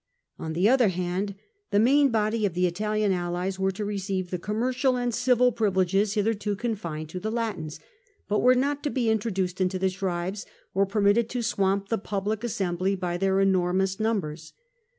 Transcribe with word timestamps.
On 0.39 0.53
the 0.53 0.67
other 0.67 0.87
hand, 0.87 1.35
the 1.69 1.77
main 1.77 2.09
body 2.09 2.43
of 2.43 2.55
the 2.55 2.65
Italian 2.65 3.11
allies 3.11 3.59
were 3.59 3.69
to 3.73 3.85
receive 3.85 4.31
the 4.31 4.39
commercial 4.39 4.97
and 4.97 5.13
civil 5.13 5.51
privileges 5.51 6.15
hitherto 6.15 6.55
confined 6.55 7.07
to 7.09 7.19
the 7.19 7.29
Latins, 7.29 7.79
but 8.27 8.39
were 8.41 8.55
not 8.55 8.81
to 8.81 8.89
be 8.89 9.11
introduced 9.11 9.61
into 9.61 9.77
the 9.77 9.91
tribes, 9.91 10.47
or 10.73 10.87
permitted 10.87 11.29
to 11.29 11.43
swamp 11.43 11.89
the 11.89 11.99
public 11.99 12.43
assembly 12.43 12.95
by 12.95 13.15
their 13.15 13.35
enor 13.35 13.75
mous 13.75 13.99
numbers. 13.99 14.53